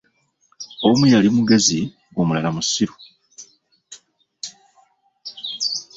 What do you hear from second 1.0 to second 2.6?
yali mugezi, ng'omulala